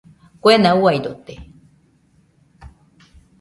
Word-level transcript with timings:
Kuena 0.41 0.69
uaidote. 0.81 1.33